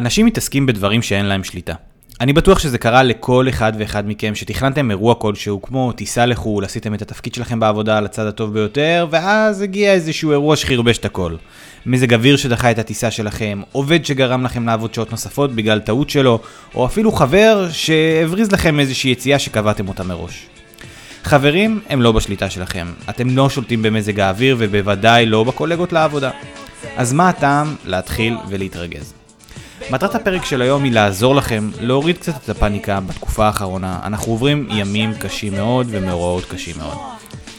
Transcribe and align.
אנשים 0.00 0.26
מתעסקים 0.26 0.66
בדברים 0.66 1.02
שאין 1.02 1.26
להם 1.26 1.44
שליטה. 1.44 1.74
אני 2.20 2.32
בטוח 2.32 2.58
שזה 2.58 2.78
קרה 2.78 3.02
לכל 3.02 3.46
אחד 3.48 3.72
ואחד 3.78 4.08
מכם 4.08 4.34
שתכננתם 4.34 4.90
אירוע 4.90 5.14
כלשהו, 5.14 5.62
כמו 5.62 5.92
טיסה 5.92 6.26
לחו"ל, 6.26 6.64
עשיתם 6.64 6.94
את 6.94 7.02
התפקיד 7.02 7.34
שלכם 7.34 7.60
בעבודה 7.60 7.98
על 7.98 8.04
הצד 8.04 8.26
הטוב 8.26 8.52
ביותר, 8.52 9.06
ואז 9.10 9.62
הגיע 9.62 9.92
איזשהו 9.92 10.30
אירוע 10.30 10.56
שחרבש 10.56 10.98
את 10.98 11.04
הכל. 11.04 11.34
מזג 11.86 12.14
אוויר 12.14 12.36
שדחה 12.36 12.70
את 12.70 12.78
הטיסה 12.78 13.10
שלכם, 13.10 13.60
עובד 13.72 14.04
שגרם 14.04 14.44
לכם 14.44 14.66
לעבוד 14.66 14.94
שעות 14.94 15.10
נוספות 15.10 15.52
בגלל 15.52 15.80
טעות 15.80 16.10
שלו, 16.10 16.40
או 16.74 16.86
אפילו 16.86 17.12
חבר 17.12 17.68
שהבריז 17.72 18.52
לכם 18.52 18.80
איזושהי 18.80 19.10
יציאה 19.10 19.38
שקבעתם 19.38 19.88
אותה 19.88 20.02
מראש. 20.04 20.46
חברים 21.24 21.80
הם 21.88 22.02
לא 22.02 22.12
בשליטה 22.12 22.50
שלכם, 22.50 22.86
אתם 23.10 23.36
לא 23.36 23.50
שולטים 23.50 23.82
במזג 23.82 24.20
האוויר 24.20 24.56
ובוודאי 24.58 25.26
לא 25.26 25.44
בקולגות 25.44 25.92
לעבודה. 25.92 26.30
אז 26.96 27.12
מה 27.12 27.28
הטעם 27.28 27.74
להתחיל 27.84 28.36
ולהתרגז? 28.48 29.19
מטרת 29.90 30.14
הפרק 30.14 30.44
של 30.44 30.62
היום 30.62 30.84
היא 30.84 30.92
לעזור 30.92 31.34
לכם 31.34 31.70
להוריד 31.80 32.18
קצת 32.18 32.32
את 32.44 32.48
הפאניקה 32.48 33.00
בתקופה 33.00 33.46
האחרונה. 33.46 34.00
אנחנו 34.04 34.32
עוברים 34.32 34.68
ימים 34.70 35.14
קשים 35.14 35.52
מאוד 35.52 35.86
ומאורעות 35.90 36.44
קשים 36.44 36.76
מאוד. 36.78 36.98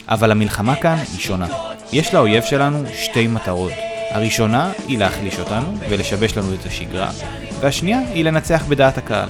אבל 0.10 0.32
המלחמה 0.32 0.76
כאן 0.76 0.96
היא 0.96 1.20
שונה. 1.20 1.48
יש 1.92 2.14
לאויב 2.14 2.44
שלנו 2.44 2.84
שתי 2.96 3.28
מטרות. 3.28 3.72
הראשונה 4.10 4.72
היא 4.88 5.00
להחליש 5.00 5.40
אותנו 5.40 5.78
ולשבש 5.90 6.38
לנו 6.38 6.54
את 6.54 6.66
השגרה, 6.66 7.10
והשנייה 7.60 8.00
היא 8.14 8.26
לנצח 8.26 8.66
בדעת 8.70 8.98
הקהל. 8.98 9.30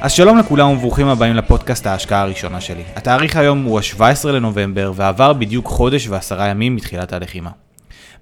אז 0.00 0.12
שלום 0.12 0.38
לכולם 0.38 0.70
וברוכים 0.70 1.08
הבאים 1.08 1.34
לפודקאסט 1.36 1.86
ההשקעה 1.86 2.20
הראשונה 2.20 2.60
שלי. 2.60 2.82
התאריך 2.96 3.36
היום 3.36 3.62
הוא 3.62 3.78
ה-17 3.78 4.28
לנובמבר 4.28 4.92
ועבר 4.94 5.32
בדיוק 5.32 5.66
חודש 5.66 6.08
ועשרה 6.08 6.48
ימים 6.48 6.76
מתחילת 6.76 7.12
הלחימה. 7.12 7.50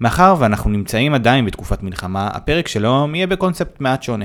מאחר 0.01 0.35
ואנחנו 0.39 0.71
נמצאים 0.71 1.15
עדיין 1.15 1.45
בתקופת 1.45 1.83
מלחמה, 1.83 2.27
הפרק 2.27 2.69
של 2.69 2.85
היום 2.85 3.15
יהיה 3.15 3.27
בקונספט 3.27 3.81
מעט 3.81 4.03
שונה. 4.03 4.25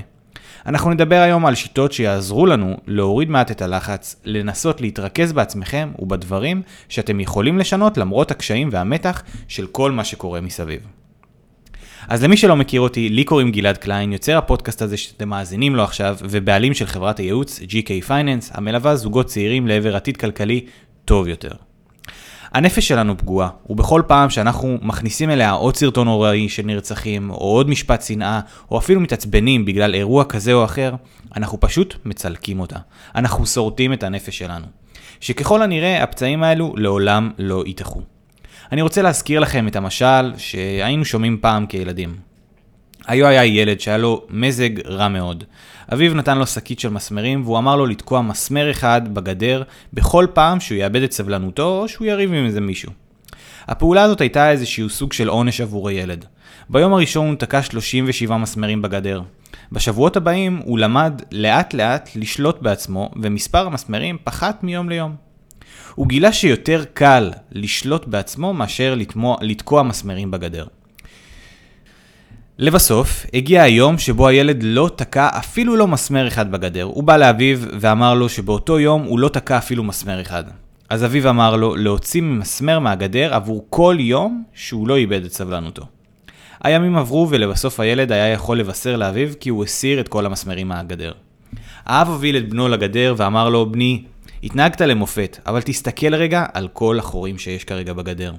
אנחנו 0.65 0.91
נדבר 0.91 1.15
היום 1.15 1.45
על 1.45 1.55
שיטות 1.55 1.93
שיעזרו 1.93 2.45
לנו 2.45 2.77
להוריד 2.87 3.29
מעט 3.29 3.51
את 3.51 3.61
הלחץ, 3.61 4.15
לנסות 4.25 4.81
להתרכז 4.81 5.33
בעצמכם 5.33 5.91
ובדברים 5.99 6.61
שאתם 6.89 7.19
יכולים 7.19 7.57
לשנות 7.57 7.97
למרות 7.97 8.31
הקשיים 8.31 8.69
והמתח 8.71 9.23
של 9.47 9.67
כל 9.67 9.91
מה 9.91 10.03
שקורה 10.03 10.41
מסביב. 10.41 10.81
אז 12.07 12.23
למי 12.23 12.37
שלא 12.37 12.55
מכיר 12.55 12.81
אותי, 12.81 13.09
לי 13.09 13.23
קוראים 13.23 13.51
גלעד 13.51 13.77
קליין, 13.77 14.13
יוצר 14.13 14.37
הפודקאסט 14.37 14.81
הזה 14.81 14.97
שאתם 14.97 15.29
מאזינים 15.29 15.75
לו 15.75 15.83
עכשיו, 15.83 16.17
ובעלים 16.21 16.73
של 16.73 16.85
חברת 16.85 17.19
הייעוץ 17.19 17.59
GK 17.59 18.09
Finance, 18.09 18.51
המלווה 18.51 18.95
זוגות 18.95 19.25
צעירים 19.25 19.67
לעבר 19.67 19.95
עתיד 19.95 20.17
כלכלי 20.17 20.65
טוב 21.05 21.27
יותר. 21.27 21.66
הנפש 22.57 22.87
שלנו 22.87 23.17
פגועה, 23.17 23.49
ובכל 23.69 24.01
פעם 24.07 24.29
שאנחנו 24.29 24.77
מכניסים 24.81 25.29
אליה 25.29 25.51
עוד 25.51 25.75
סרטון 25.75 26.07
נוראי 26.07 26.49
של 26.49 26.63
נרצחים, 26.65 27.29
או 27.29 27.35
עוד 27.35 27.69
משפט 27.69 28.01
שנאה, 28.01 28.39
או 28.71 28.77
אפילו 28.77 28.99
מתעצבנים 28.99 29.65
בגלל 29.65 29.95
אירוע 29.95 30.23
כזה 30.23 30.53
או 30.53 30.65
אחר, 30.65 30.95
אנחנו 31.35 31.59
פשוט 31.59 31.95
מצלקים 32.05 32.59
אותה. 32.59 32.75
אנחנו 33.15 33.45
שורטים 33.45 33.93
את 33.93 34.03
הנפש 34.03 34.37
שלנו. 34.37 34.65
שככל 35.19 35.61
הנראה 35.61 36.03
הפצעים 36.03 36.43
האלו 36.43 36.73
לעולם 36.77 37.31
לא 37.37 37.63
ייתכו. 37.67 38.01
אני 38.71 38.81
רוצה 38.81 39.01
להזכיר 39.01 39.39
לכם 39.39 39.67
את 39.67 39.75
המשל 39.75 40.33
שהיינו 40.37 41.05
שומעים 41.05 41.37
פעם 41.41 41.65
כילדים. 41.65 42.15
היו 43.07 43.27
היה 43.27 43.45
ילד 43.45 43.79
שהיה 43.79 43.97
לו 43.97 44.25
מזג 44.29 44.87
רע 44.87 45.07
מאוד. 45.07 45.43
אביו 45.93 46.13
נתן 46.13 46.37
לו 46.37 46.47
שקית 46.47 46.79
של 46.79 46.89
מסמרים 46.89 47.43
והוא 47.43 47.57
אמר 47.57 47.75
לו 47.75 47.85
לתקוע 47.85 48.21
מסמר 48.21 48.71
אחד 48.71 49.13
בגדר 49.13 49.63
בכל 49.93 50.27
פעם 50.33 50.59
שהוא 50.59 50.77
יאבד 50.77 51.01
את 51.01 51.11
סבלנותו 51.11 51.81
או 51.81 51.87
שהוא 51.87 52.07
יריב 52.07 52.33
עם 52.33 52.45
איזה 52.45 52.61
מישהו. 52.61 52.91
הפעולה 53.67 54.03
הזאת 54.03 54.21
הייתה 54.21 54.51
איזשהו 54.51 54.89
סוג 54.89 55.13
של 55.13 55.27
עונש 55.27 55.61
עבור 55.61 55.89
הילד. 55.89 56.25
ביום 56.69 56.93
הראשון 56.93 57.27
הוא 57.27 57.35
תקע 57.35 57.61
37 57.61 58.37
מסמרים 58.37 58.81
בגדר. 58.81 59.21
בשבועות 59.71 60.17
הבאים 60.17 60.61
הוא 60.65 60.79
למד 60.79 61.21
לאט 61.31 61.73
לאט 61.73 62.09
לשלוט 62.15 62.61
בעצמו 62.61 63.11
ומספר 63.21 63.67
המסמרים 63.67 64.17
פחת 64.23 64.63
מיום 64.63 64.89
ליום. 64.89 65.15
הוא 65.95 66.07
גילה 66.07 66.33
שיותר 66.33 66.83
קל 66.93 67.31
לשלוט 67.51 68.07
בעצמו 68.07 68.53
מאשר 68.53 68.95
לתמוע, 68.95 69.37
לתקוע 69.41 69.83
מסמרים 69.83 70.31
בגדר. 70.31 70.65
לבסוף, 72.59 73.25
הגיע 73.33 73.63
היום 73.63 73.97
שבו 73.97 74.27
הילד 74.27 74.63
לא 74.63 74.89
תקע 74.95 75.29
אפילו 75.37 75.75
לא 75.75 75.87
מסמר 75.87 76.27
אחד 76.27 76.51
בגדר. 76.51 76.83
הוא 76.83 77.03
בא 77.03 77.17
לאביו 77.17 77.59
ואמר 77.79 78.13
לו 78.13 78.29
שבאותו 78.29 78.79
יום 78.79 79.03
הוא 79.03 79.19
לא 79.19 79.29
תקע 79.29 79.57
אפילו 79.57 79.83
מסמר 79.83 80.21
אחד. 80.21 80.43
אז 80.89 81.05
אביו 81.05 81.29
אמר 81.29 81.55
לו 81.55 81.75
להוציא 81.75 82.21
מסמר 82.21 82.79
מהגדר 82.79 83.33
עבור 83.33 83.65
כל 83.69 83.97
יום 83.99 84.43
שהוא 84.53 84.87
לא 84.87 84.95
איבד 84.97 85.25
את 85.25 85.33
סבלנותו. 85.33 85.85
הימים 86.63 86.97
עברו 86.97 87.27
ולבסוף 87.29 87.79
הילד 87.79 88.11
היה 88.11 88.27
יכול 88.27 88.59
לבשר 88.59 88.97
לאביו 88.97 89.29
כי 89.39 89.49
הוא 89.49 89.63
הסיר 89.63 89.99
את 89.99 90.07
כל 90.07 90.25
המסמרים 90.25 90.67
מהגדר. 90.67 91.11
האב 91.85 92.07
הוביל 92.07 92.37
את 92.37 92.49
בנו 92.49 92.67
לגדר 92.67 93.13
ואמר 93.17 93.49
לו, 93.49 93.71
בני, 93.71 94.03
התנהגת 94.43 94.81
למופת, 94.81 95.39
אבל 95.45 95.61
תסתכל 95.61 96.15
רגע 96.15 96.45
על 96.53 96.67
כל 96.73 96.99
החורים 96.99 97.37
שיש 97.37 97.63
כרגע 97.63 97.93
בגדר. 97.93 98.33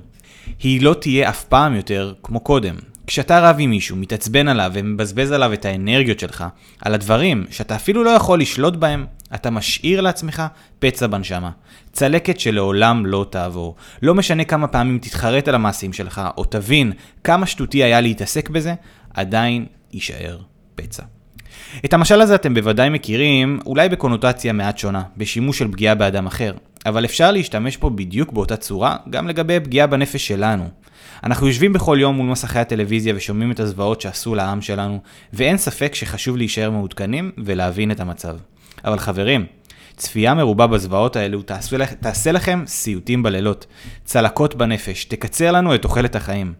היא 0.62 0.82
לא 0.82 0.94
תהיה 1.00 1.28
אף 1.28 1.44
פעם 1.44 1.74
יותר 1.74 2.12
כמו 2.22 2.40
קודם. 2.40 2.74
כשאתה 3.08 3.40
רב 3.40 3.56
עם 3.58 3.70
מישהו, 3.70 3.96
מתעצבן 3.96 4.48
עליו 4.48 4.70
ומבזבז 4.74 5.32
עליו 5.32 5.52
את 5.52 5.64
האנרגיות 5.64 6.20
שלך, 6.20 6.44
על 6.80 6.94
הדברים 6.94 7.44
שאתה 7.50 7.76
אפילו 7.76 8.04
לא 8.04 8.10
יכול 8.10 8.40
לשלוט 8.40 8.76
בהם, 8.76 9.06
אתה 9.34 9.50
משאיר 9.50 10.00
לעצמך 10.00 10.42
פצע 10.78 11.06
בנשמה. 11.06 11.50
צלקת 11.92 12.40
שלעולם 12.40 13.06
לא 13.06 13.26
תעבור. 13.30 13.76
לא 14.02 14.14
משנה 14.14 14.44
כמה 14.44 14.66
פעמים 14.66 14.98
תתחרט 14.98 15.48
על 15.48 15.54
המעשים 15.54 15.92
שלך, 15.92 16.22
או 16.36 16.44
תבין 16.44 16.92
כמה 17.24 17.46
שטותי 17.46 17.82
היה 17.82 18.00
להתעסק 18.00 18.48
בזה, 18.48 18.74
עדיין 19.14 19.66
יישאר 19.92 20.38
פצע. 20.74 21.02
את 21.84 21.92
המשל 21.92 22.20
הזה 22.20 22.34
אתם 22.34 22.54
בוודאי 22.54 22.88
מכירים, 22.88 23.60
אולי 23.66 23.88
בקונוטציה 23.88 24.52
מעט 24.52 24.78
שונה, 24.78 25.02
בשימוש 25.16 25.58
של 25.58 25.72
פגיעה 25.72 25.94
באדם 25.94 26.26
אחר. 26.26 26.52
אבל 26.86 27.04
אפשר 27.04 27.32
להשתמש 27.32 27.76
פה 27.76 27.90
בדיוק 27.90 28.32
באותה 28.32 28.56
צורה, 28.56 28.96
גם 29.10 29.28
לגבי 29.28 29.60
פגיעה 29.60 29.86
בנפש 29.86 30.28
שלנו. 30.28 30.68
אנחנו 31.24 31.46
יושבים 31.46 31.72
בכל 31.72 31.96
יום 32.00 32.16
מול 32.16 32.26
מסכי 32.26 32.58
הטלוויזיה 32.58 33.14
ושומעים 33.16 33.50
את 33.50 33.60
הזוועות 33.60 34.00
שעשו 34.00 34.34
לעם 34.34 34.62
שלנו, 34.62 35.00
ואין 35.32 35.56
ספק 35.56 35.94
שחשוב 35.94 36.36
להישאר 36.36 36.70
מעודכנים 36.70 37.30
ולהבין 37.38 37.90
את 37.90 38.00
המצב. 38.00 38.36
אבל 38.84 38.98
חברים, 38.98 39.46
צפייה 39.96 40.34
מרובה 40.34 40.66
בזוועות 40.66 41.16
האלו 41.16 41.42
תעשה, 41.42 41.86
תעשה 41.86 42.32
לכם 42.32 42.64
סיוטים 42.66 43.22
בלילות, 43.22 43.66
צלקות 44.04 44.54
בנפש, 44.54 45.04
תקצר 45.04 45.52
לנו 45.52 45.74
את 45.74 45.82
תוחלת 45.82 46.16
החיים. 46.16 46.52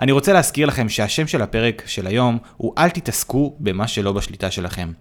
אני 0.00 0.12
רוצה 0.12 0.32
להזכיר 0.32 0.66
לכם 0.66 0.88
שהשם 0.88 1.26
של 1.26 1.42
הפרק 1.42 1.82
של 1.86 2.06
היום 2.06 2.38
הוא 2.56 2.72
אל 2.78 2.88
תתעסקו 2.88 3.56
במה 3.60 3.88
שלא 3.88 4.12
בשליטה 4.12 4.50
שלכם. 4.50 4.92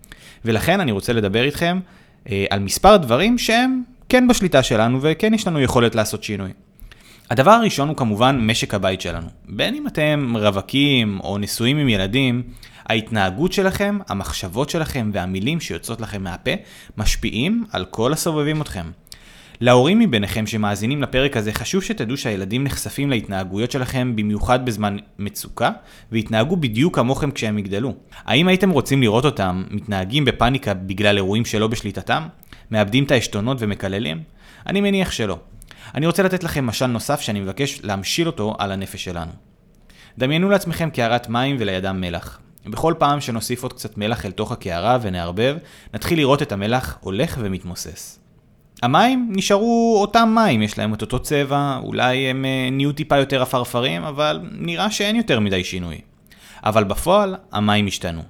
ולכן 0.45 0.79
אני 0.79 0.91
רוצה 0.91 1.13
לדבר 1.13 1.43
איתכם 1.43 1.79
אה, 2.29 2.45
על 2.49 2.59
מספר 2.59 2.97
דברים 2.97 3.37
שהם 3.37 3.83
כן 4.09 4.27
בשליטה 4.27 4.63
שלנו 4.63 4.99
וכן 5.01 5.33
יש 5.33 5.47
לנו 5.47 5.61
יכולת 5.61 5.95
לעשות 5.95 6.23
שינוי. 6.23 6.51
הדבר 7.29 7.51
הראשון 7.51 7.87
הוא 7.87 7.97
כמובן 7.97 8.39
משק 8.41 8.73
הבית 8.73 9.01
שלנו. 9.01 9.27
בין 9.49 9.75
אם 9.75 9.87
אתם 9.87 10.33
רווקים 10.39 11.19
או 11.23 11.37
נשואים 11.37 11.77
עם 11.77 11.89
ילדים, 11.89 12.43
ההתנהגות 12.85 13.53
שלכם, 13.53 13.99
המחשבות 14.09 14.69
שלכם 14.69 15.09
והמילים 15.13 15.59
שיוצאות 15.59 16.01
לכם 16.01 16.23
מהפה 16.23 16.51
משפיעים 16.97 17.65
על 17.71 17.85
כל 17.85 18.13
הסובבים 18.13 18.61
אתכם. 18.61 18.85
להורים 19.61 19.99
מביניכם 19.99 20.47
שמאזינים 20.47 21.01
לפרק 21.01 21.37
הזה, 21.37 21.53
חשוב 21.53 21.83
שתדעו 21.83 22.17
שהילדים 22.17 22.63
נחשפים 22.63 23.09
להתנהגויות 23.09 23.71
שלכם 23.71 24.15
במיוחד 24.15 24.65
בזמן 24.65 24.97
מצוקה, 25.19 25.71
ויתנהגו 26.11 26.57
בדיוק 26.57 26.95
כמוכם 26.95 27.31
כשהם 27.31 27.57
יגדלו. 27.57 27.93
האם 28.25 28.47
הייתם 28.47 28.69
רוצים 28.69 29.01
לראות 29.01 29.25
אותם 29.25 29.63
מתנהגים 29.71 30.25
בפאניקה 30.25 30.73
בגלל 30.73 31.17
אירועים 31.17 31.45
שלא 31.45 31.67
בשליטתם? 31.67 32.23
מאבדים 32.71 33.03
את 33.03 33.11
העשתונות 33.11 33.57
ומקללים? 33.59 34.21
אני 34.67 34.81
מניח 34.81 35.11
שלא. 35.11 35.37
אני 35.95 36.05
רוצה 36.07 36.23
לתת 36.23 36.43
לכם 36.43 36.65
משל 36.65 36.87
נוסף 36.87 37.21
שאני 37.21 37.39
מבקש 37.39 37.79
להמשיל 37.83 38.27
אותו 38.27 38.55
על 38.59 38.71
הנפש 38.71 39.03
שלנו. 39.03 39.31
דמיינו 40.17 40.49
לעצמכם 40.49 40.89
קערת 40.89 41.29
מים 41.29 41.55
ולידם 41.59 42.01
מלח. 42.01 42.39
בכל 42.65 42.93
פעם 42.97 43.21
שנוסיף 43.21 43.63
עוד 43.63 43.73
קצת 43.73 43.97
מלח 43.97 44.25
אל 44.25 44.31
תוך 44.31 44.51
הקערה 44.51 44.97
ונערבב, 45.01 45.57
נתחיל 45.93 46.19
לראות 46.19 46.41
את 46.41 46.51
המלח 46.51 46.97
הולך 47.01 47.37
ומתמוסס. 47.41 48.19
המים 48.81 49.31
נשארו 49.35 49.97
אותם 50.01 50.35
מים, 50.35 50.61
יש 50.61 50.77
להם 50.77 50.93
את 50.93 51.01
אותו 51.01 51.19
צבע, 51.19 51.79
אולי 51.83 52.17
הם 52.17 52.45
אה, 52.45 52.69
נהיו 52.71 52.91
טיפה 52.91 53.17
יותר 53.17 53.41
עפרפרים, 53.41 54.03
אבל 54.03 54.39
נראה 54.51 54.91
שאין 54.91 55.15
יותר 55.15 55.39
מדי 55.39 55.63
שינוי. 55.63 56.01
אבל 56.63 56.83
בפועל, 56.83 57.35
המים 57.51 57.87
השתנו. 57.87 58.21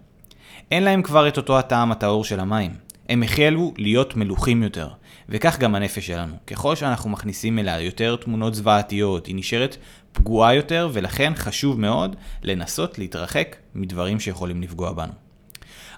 אין 0.71 0.83
להם 0.83 1.01
כבר 1.01 1.27
את 1.27 1.37
אותו 1.37 1.59
הטעם 1.59 1.91
הטהור 1.91 2.23
של 2.23 2.39
המים. 2.39 2.71
הם 3.13 3.23
החלו 3.23 3.73
להיות 3.77 4.15
מלוכים 4.15 4.63
יותר. 4.63 4.87
וכך 5.29 5.59
גם 5.59 5.75
הנפש 5.75 6.07
שלנו. 6.07 6.35
ככל 6.47 6.75
שאנחנו 6.75 7.09
מכניסים 7.09 7.59
אליה 7.59 7.81
יותר 7.81 8.15
תמונות 8.15 8.55
זוועתיות, 8.55 9.25
היא 9.25 9.35
נשארת 9.35 9.77
פגועה 10.11 10.55
יותר, 10.55 10.89
ולכן 10.93 11.33
חשוב 11.35 11.79
מאוד 11.79 12.15
לנסות 12.43 12.99
להתרחק 12.99 13.55
מדברים 13.75 14.19
שיכולים 14.19 14.61
לפגוע 14.61 14.91
בנו. 14.91 15.11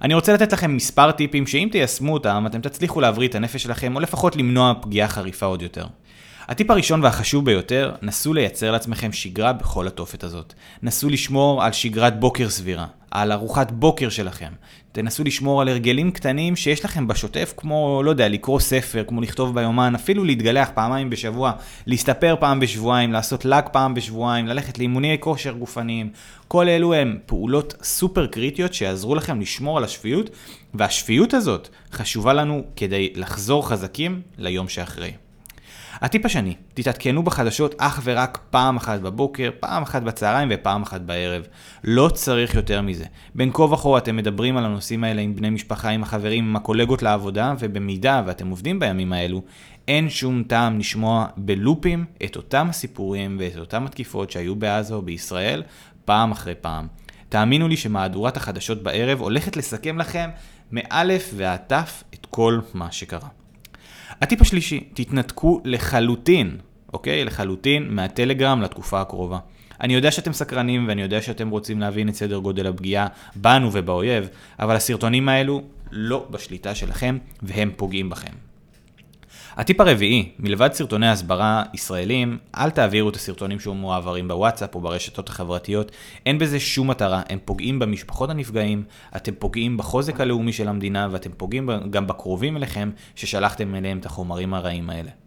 אני 0.01 0.13
רוצה 0.13 0.33
לתת 0.33 0.53
לכם 0.53 0.75
מספר 0.75 1.11
טיפים 1.11 1.47
שאם 1.47 1.69
תיישמו 1.71 2.13
אותם, 2.13 2.43
אתם 2.47 2.61
תצליחו 2.61 3.01
להבריא 3.01 3.27
את 3.27 3.35
הנפש 3.35 3.63
שלכם, 3.63 3.95
או 3.95 3.99
לפחות 3.99 4.35
למנוע 4.35 4.73
פגיעה 4.81 5.07
חריפה 5.07 5.45
עוד 5.45 5.61
יותר. 5.61 5.85
הטיפ 6.47 6.71
הראשון 6.71 7.03
והחשוב 7.03 7.45
ביותר, 7.45 7.95
נסו 8.01 8.33
לייצר 8.33 8.71
לעצמכם 8.71 9.11
שגרה 9.11 9.53
בכל 9.53 9.87
התופת 9.87 10.23
הזאת. 10.23 10.53
נסו 10.83 11.09
לשמור 11.09 11.63
על 11.63 11.71
שגרת 11.71 12.19
בוקר 12.19 12.49
סבירה. 12.49 12.85
על 13.21 13.31
ארוחת 13.31 13.71
בוקר 13.71 14.09
שלכם. 14.09 14.51
תנסו 14.91 15.23
לשמור 15.23 15.61
על 15.61 15.67
הרגלים 15.67 16.11
קטנים 16.11 16.55
שיש 16.55 16.85
לכם 16.85 17.07
בשוטף, 17.07 17.53
כמו, 17.57 18.01
לא 18.05 18.09
יודע, 18.09 18.27
לקרוא 18.27 18.59
ספר, 18.59 19.03
כמו 19.07 19.21
לכתוב 19.21 19.55
ביומן, 19.55 19.95
אפילו 19.95 20.23
להתגלח 20.23 20.69
פעמיים 20.73 21.09
בשבוע, 21.09 21.51
להסתפר 21.87 22.35
פעם 22.39 22.59
בשבועיים, 22.59 23.11
לעשות 23.11 23.45
לק 23.45 23.69
פעם 23.71 23.93
בשבועיים, 23.93 24.47
ללכת 24.47 24.77
לאימוני 24.77 25.17
כושר 25.19 25.51
גופניים. 25.51 26.09
כל 26.47 26.69
אלו 26.69 26.93
הם 26.93 27.17
פעולות 27.25 27.73
סופר 27.83 28.27
קריטיות 28.27 28.73
שיעזרו 28.73 29.15
לכם 29.15 29.41
לשמור 29.41 29.77
על 29.77 29.83
השפיות, 29.83 30.29
והשפיות 30.73 31.33
הזאת 31.33 31.69
חשובה 31.91 32.33
לנו 32.33 32.63
כדי 32.75 33.13
לחזור 33.15 33.67
חזקים 33.67 34.21
ליום 34.37 34.67
שאחרי. 34.67 35.11
הטיפ 36.01 36.25
השני, 36.25 36.55
תתעדכנו 36.73 37.23
בחדשות 37.23 37.75
אך 37.77 38.01
ורק 38.03 38.39
פעם 38.49 38.77
אחת 38.77 38.99
בבוקר, 38.99 39.49
פעם 39.59 39.83
אחת 39.83 40.01
בצהריים 40.01 40.49
ופעם 40.51 40.83
אחת 40.83 41.01
בערב. 41.01 41.43
לא 41.83 42.09
צריך 42.13 42.55
יותר 42.55 42.81
מזה. 42.81 43.05
בין 43.35 43.51
כה 43.53 43.63
וכה 43.63 43.97
אתם 43.97 44.15
מדברים 44.15 44.57
על 44.57 44.65
הנושאים 44.65 45.03
האלה 45.03 45.21
עם 45.21 45.35
בני 45.35 45.49
משפחה, 45.49 45.89
עם 45.89 46.03
החברים, 46.03 46.47
עם 46.47 46.55
הקולגות 46.55 47.03
לעבודה, 47.03 47.53
ובמידה 47.59 48.23
ואתם 48.25 48.49
עובדים 48.49 48.79
בימים 48.79 49.13
האלו, 49.13 49.41
אין 49.87 50.09
שום 50.09 50.43
טעם 50.43 50.79
לשמוע 50.79 51.27
בלופים 51.37 52.05
את 52.25 52.35
אותם 52.35 52.67
הסיפורים 52.69 53.37
ואת 53.39 53.57
אותם 53.57 53.85
התקיפות 53.85 54.31
שהיו 54.31 54.55
בעזה 54.55 54.93
או 54.93 55.01
בישראל, 55.01 55.63
פעם 56.05 56.31
אחרי 56.31 56.53
פעם. 56.61 56.87
תאמינו 57.29 57.67
לי 57.67 57.77
שמהדורת 57.77 58.37
החדשות 58.37 58.83
בערב 58.83 59.19
הולכת 59.19 59.57
לסכם 59.57 59.97
לכם 59.97 60.29
מאלף 60.71 61.31
ועד 61.35 61.59
תף 61.67 62.03
את 62.13 62.25
כל 62.29 62.59
מה 62.73 62.91
שקרה. 62.91 63.44
הטיפ 64.21 64.41
השלישי, 64.41 64.79
תתנתקו 64.93 65.61
לחלוטין, 65.65 66.57
אוקיי? 66.93 67.25
לחלוטין 67.25 67.95
מהטלגרם 67.95 68.61
לתקופה 68.61 69.01
הקרובה. 69.01 69.39
אני 69.81 69.93
יודע 69.93 70.11
שאתם 70.11 70.33
סקרנים 70.33 70.87
ואני 70.87 71.01
יודע 71.01 71.21
שאתם 71.21 71.49
רוצים 71.49 71.79
להבין 71.79 72.09
את 72.09 72.15
סדר 72.15 72.37
גודל 72.37 72.67
הפגיעה 72.67 73.07
בנו 73.35 73.69
ובאויב, 73.73 74.29
אבל 74.59 74.75
הסרטונים 74.75 75.29
האלו 75.29 75.61
לא 75.91 76.27
בשליטה 76.31 76.75
שלכם 76.75 77.17
והם 77.41 77.71
פוגעים 77.75 78.09
בכם. 78.09 78.44
הטיפ 79.57 79.81
הרביעי, 79.81 80.29
מלבד 80.39 80.73
סרטוני 80.73 81.07
הסברה 81.07 81.63
ישראלים, 81.73 82.37
אל 82.57 82.69
תעבירו 82.69 83.09
את 83.09 83.15
הסרטונים 83.15 83.59
שמועברים 83.59 84.27
בוואטסאפ 84.27 84.75
או 84.75 84.81
ברשתות 84.81 85.29
החברתיות, 85.29 85.91
אין 86.25 86.39
בזה 86.39 86.59
שום 86.59 86.89
מטרה, 86.89 87.21
הם 87.29 87.39
פוגעים 87.45 87.79
במשפחות 87.79 88.29
הנפגעים, 88.29 88.83
אתם 89.15 89.31
פוגעים 89.39 89.77
בחוזק 89.77 90.21
הלאומי 90.21 90.53
של 90.53 90.67
המדינה 90.67 91.07
ואתם 91.11 91.29
פוגעים 91.37 91.69
גם 91.89 92.07
בקרובים 92.07 92.57
אליכם 92.57 92.89
ששלחתם 93.15 93.75
אליהם 93.75 93.97
את 93.97 94.05
החומרים 94.05 94.53
הרעים 94.53 94.89
האלה. 94.89 95.24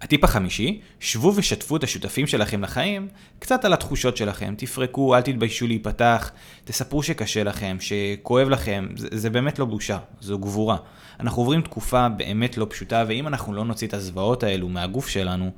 הטיפ 0.00 0.24
החמישי, 0.24 0.80
שבו 1.00 1.32
ושתפו 1.36 1.76
את 1.76 1.84
השותפים 1.84 2.26
שלכם 2.26 2.62
לחיים 2.62 3.08
קצת 3.38 3.64
על 3.64 3.72
התחושות 3.72 4.16
שלכם, 4.16 4.54
תפרקו, 4.58 5.16
אל 5.16 5.20
תתביישו 5.20 5.66
להיפתח, 5.66 6.30
תספרו 6.64 7.02
שקשה 7.02 7.44
לכם, 7.44 7.76
שכואב 7.80 8.48
לכם, 8.48 8.88
זה, 8.96 9.08
זה 9.10 9.30
באמת 9.30 9.58
לא 9.58 9.64
בושה, 9.64 9.98
זו 10.20 10.38
גבורה. 10.38 10.76
אנחנו 11.20 11.42
עוברים 11.42 11.62
תקופה 11.62 12.08
באמת 12.08 12.56
לא 12.56 12.66
פשוטה, 12.70 13.04
ואם 13.08 13.26
אנחנו 13.26 13.54
לא 13.54 13.64
נוציא 13.64 13.88
את 13.88 13.94
הזוועות 13.94 14.42
האלו 14.42 14.68
מהגוף 14.68 15.08
שלנו, 15.08 15.50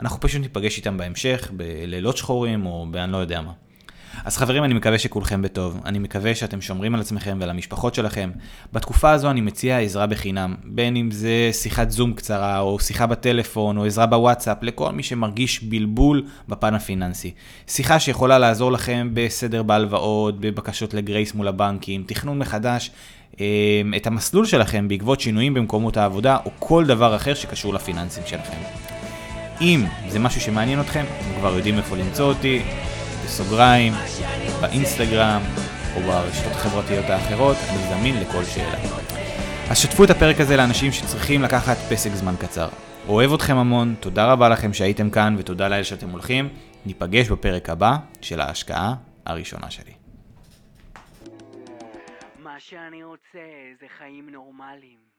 אנחנו 0.00 0.20
פשוט 0.20 0.40
ניפגש 0.40 0.76
איתם 0.76 0.96
בהמשך, 0.96 1.50
בלילות 1.56 2.16
שחורים 2.16 2.66
או 2.66 2.86
באני 2.90 3.12
לא 3.12 3.16
יודע 3.16 3.40
מה. 3.40 3.52
אז 4.24 4.36
חברים, 4.36 4.64
אני 4.64 4.74
מקווה 4.74 4.98
שכולכם 4.98 5.42
בטוב. 5.42 5.80
אני 5.84 5.98
מקווה 5.98 6.34
שאתם 6.34 6.60
שומרים 6.60 6.94
על 6.94 7.00
עצמכם 7.00 7.36
ועל 7.40 7.50
המשפחות 7.50 7.94
שלכם. 7.94 8.30
בתקופה 8.72 9.10
הזו 9.10 9.30
אני 9.30 9.40
מציע 9.40 9.78
עזרה 9.78 10.06
בחינם, 10.06 10.54
בין 10.64 10.96
אם 10.96 11.10
זה 11.10 11.50
שיחת 11.52 11.90
זום 11.90 12.12
קצרה, 12.12 12.60
או 12.60 12.78
שיחה 12.78 13.06
בטלפון, 13.06 13.78
או 13.78 13.84
עזרה 13.84 14.06
בוואטסאפ, 14.06 14.62
לכל 14.62 14.92
מי 14.92 15.02
שמרגיש 15.02 15.62
בלבול 15.62 16.24
בפן 16.48 16.74
הפיננסי. 16.74 17.32
שיחה 17.66 18.00
שיכולה 18.00 18.38
לעזור 18.38 18.72
לכם 18.72 19.10
בסדר 19.14 19.62
בהלוואות, 19.62 20.40
בבקשות 20.40 20.94
לגרייס 20.94 21.34
מול 21.34 21.48
הבנקים, 21.48 22.04
תכנון 22.06 22.38
מחדש. 22.38 22.90
אה, 23.40 23.46
את 23.96 24.06
המסלול 24.06 24.46
שלכם 24.46 24.88
בעקבות 24.88 25.20
שינויים 25.20 25.54
במקומות 25.54 25.96
העבודה 25.96 26.38
או 26.44 26.50
כל 26.58 26.84
דבר 26.84 27.16
אחר 27.16 27.34
שקשור 27.34 27.74
לפיננסים 27.74 28.22
שלכם. 28.26 28.58
אם 29.60 29.84
זה 30.08 30.18
משהו 30.18 30.40
שמעניין 30.40 30.80
אתכם, 30.80 31.04
אתם 31.20 31.40
כבר 31.40 31.56
יודעים 31.56 31.78
איפה 31.78 31.96
למצוא 31.96 32.28
אותי, 32.28 32.62
בסוגריים, 33.32 33.92
באינסטגרם 34.60 35.42
או 35.96 36.00
ברשתות 36.00 36.52
החברתיות 36.52 37.04
האחרות, 37.04 37.56
אני 37.68 37.78
זמין 37.78 38.20
לכל 38.20 38.44
שאלה. 38.44 38.78
אז 39.70 39.78
שתפו 39.78 40.04
את 40.04 40.10
הפרק 40.10 40.40
הזה 40.40 40.56
לאנשים 40.56 40.92
שצריכים 40.92 41.42
לקחת 41.42 41.76
פסק 41.90 42.10
זמן 42.10 42.34
קצר. 42.40 42.68
אוהב 43.08 43.32
אתכם 43.32 43.56
המון, 43.56 43.94
תודה 44.00 44.32
רבה 44.32 44.48
לכם 44.48 44.72
שהייתם 44.72 45.10
כאן 45.10 45.34
ותודה 45.38 45.68
לאלה 45.68 45.84
שאתם 45.84 46.10
הולכים. 46.10 46.48
ניפגש 46.86 47.28
בפרק 47.28 47.68
הבא 47.68 47.96
של 48.20 48.40
ההשקעה 48.40 48.94
הראשונה 49.26 49.70
שלי. 49.70 49.92
מה 52.38 52.54
שאני 52.58 53.04
רוצה 53.04 53.38
זה 53.80 53.86
חיים 53.98 54.30
נורמליים. 54.30 55.11